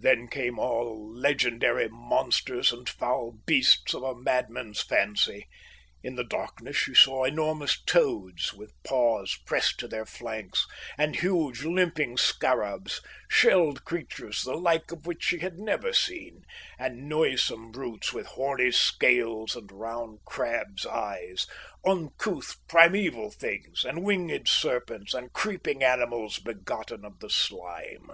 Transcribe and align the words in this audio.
Then 0.00 0.26
came 0.26 0.58
all 0.58 1.14
legendary 1.14 1.86
monsters 1.88 2.72
and 2.72 2.88
foul 2.88 3.34
beasts 3.46 3.94
of 3.94 4.02
a 4.02 4.16
madman's 4.16 4.80
fancy; 4.82 5.46
in 6.02 6.16
the 6.16 6.24
darkness 6.24 6.74
she 6.76 6.92
saw 6.92 7.22
enormous 7.22 7.80
toads, 7.84 8.52
with 8.52 8.72
paws 8.82 9.38
pressed 9.46 9.78
to 9.78 9.86
their 9.86 10.04
flanks, 10.04 10.66
and 10.98 11.14
huge 11.14 11.62
limping 11.62 12.16
scarabs, 12.16 13.00
shelled 13.28 13.84
creatures 13.84 14.42
the 14.42 14.54
like 14.56 14.90
of 14.90 15.06
which 15.06 15.22
she 15.22 15.38
had 15.38 15.60
never 15.60 15.92
seen, 15.92 16.42
and 16.76 17.08
noisome 17.08 17.70
brutes 17.70 18.12
with 18.12 18.26
horny 18.26 18.72
scales 18.72 19.54
and 19.54 19.70
round 19.70 20.18
crabs' 20.24 20.84
eyes, 20.84 21.46
uncouth 21.86 22.56
primeval 22.66 23.30
things, 23.30 23.84
and 23.84 24.02
winged 24.02 24.48
serpents, 24.48 25.14
and 25.14 25.32
creeping 25.32 25.80
animals 25.84 26.40
begotten 26.40 27.04
of 27.04 27.20
the 27.20 27.30
slime. 27.30 28.10